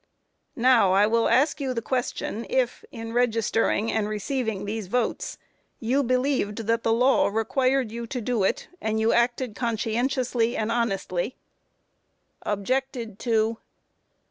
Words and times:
Q. 0.55 0.63
Now, 0.63 0.93
I 0.93 1.05
will 1.05 1.29
ask 1.29 1.61
you 1.61 1.75
the 1.75 1.81
question 1.83 2.47
if, 2.49 2.83
in 2.91 3.13
registering 3.13 3.91
and 3.91 4.09
receiving 4.09 4.65
these 4.65 4.87
votes, 4.87 5.37
you 5.79 6.01
believed 6.01 6.65
that 6.65 6.81
the 6.81 6.91
law 6.91 7.27
required 7.27 7.91
you 7.91 8.07
to 8.07 8.19
do 8.19 8.41
it, 8.43 8.67
and 8.81 8.99
you 8.99 9.13
acted 9.13 9.53
conscientiously 9.53 10.57
and 10.57 10.71
honestly? 10.71 11.35
Objected 12.43 13.19
to. 13.19 13.59